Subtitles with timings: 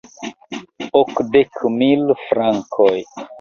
[1.01, 2.97] Okdek mil frankoj!